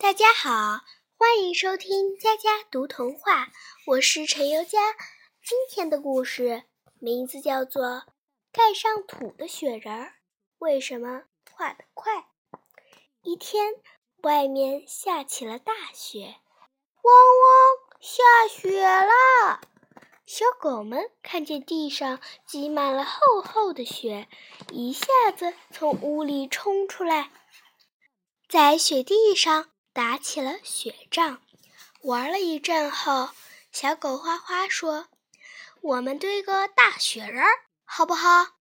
[0.00, 0.80] 大家好，
[1.18, 3.48] 欢迎收听佳佳读童话，
[3.86, 4.78] 我是陈尤佳。
[5.44, 6.62] 今天的故事
[6.98, 7.84] 名字叫做
[8.50, 10.14] 《盖上土的雪人
[10.58, 12.16] 为什么化得快》。
[13.22, 13.74] 一天，
[14.22, 16.36] 外面下起了大雪，
[17.02, 19.60] 汪汪，下雪了！
[20.24, 24.28] 小狗们看见地上积满了厚厚的雪，
[24.72, 25.06] 一下
[25.36, 27.30] 子从屋里冲出来，
[28.48, 29.70] 在雪地上。
[29.92, 31.42] 打起了雪仗，
[32.02, 33.30] 玩了一阵后，
[33.72, 35.08] 小狗花花说
[35.82, 37.44] ：“我们堆个大雪人，
[37.84, 38.60] 好不好？”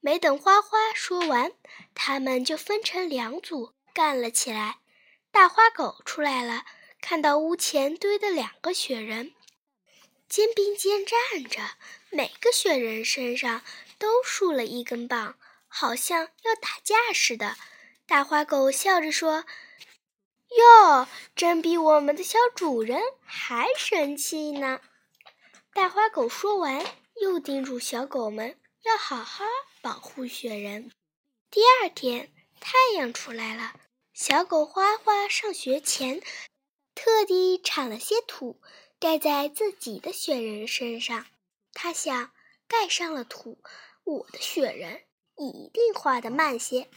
[0.00, 1.52] 没等花花说完，
[1.94, 4.78] 他们就分成两组干了起来。
[5.30, 6.64] 大花狗出来了，
[7.02, 9.34] 看到屋前堆的两个雪人，
[10.26, 11.72] 肩并肩站着，
[12.08, 13.62] 每个雪人身上
[13.98, 15.38] 都竖了一根棒，
[15.68, 17.56] 好像要打架似的。
[18.06, 19.44] 大花狗笑着说。
[20.56, 24.80] 哟，真比我们的小主人还神气呢！
[25.72, 26.84] 大花狗说完，
[27.20, 29.44] 又叮嘱小狗们要好好
[29.80, 30.90] 保护雪人。
[31.50, 33.74] 第二天，太阳出来了，
[34.12, 36.20] 小狗花花上学前
[36.96, 38.60] 特地铲了些土，
[38.98, 41.26] 盖在自己的雪人身上。
[41.72, 42.32] 他想，
[42.66, 43.62] 盖上了土，
[44.02, 45.04] 我的雪人
[45.36, 46.90] 一定化得慢些。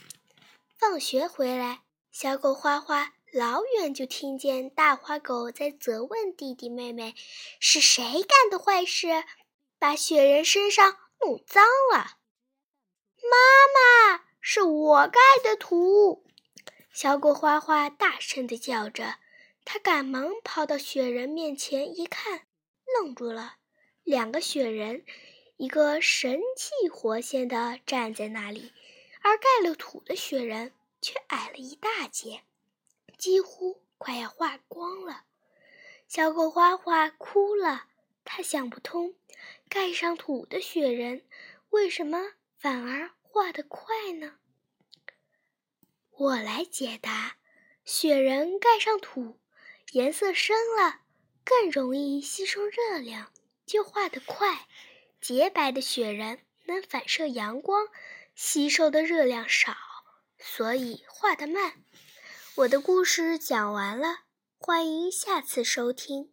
[0.80, 3.14] 放学回来，小狗花花。
[3.34, 7.16] 老远就听见大花狗在责问弟弟妹妹
[7.60, 9.24] ：“是谁干的坏事，
[9.80, 12.20] 把雪人身上弄脏了
[13.26, 16.24] ？”“妈妈，是我盖的土！”
[16.94, 19.16] 小狗花花大声地叫着。
[19.66, 22.46] 他赶忙跑到雪人面前一看，
[23.00, 23.56] 愣住了。
[24.04, 25.06] 两个雪人，
[25.58, 28.74] 一个神气活现地站在那里，
[29.24, 32.44] 而盖了土的雪人却矮了一大截。
[33.24, 35.24] 几乎快要化光了，
[36.10, 37.86] 小狗花花哭了。
[38.26, 39.16] 它想不通，
[39.70, 41.26] 盖上土的雪人
[41.70, 44.40] 为什么反而化得快呢？
[46.18, 47.38] 我来解答：
[47.86, 49.40] 雪人盖上土，
[49.94, 51.00] 颜色深了，
[51.46, 53.32] 更容易吸收热量，
[53.66, 54.68] 就化得快；
[55.22, 57.88] 洁白的雪人能反射阳光，
[58.36, 59.74] 吸收的热量少，
[60.38, 61.86] 所以化得慢。
[62.58, 64.26] 我的故事讲完了，
[64.60, 66.33] 欢迎下次收听。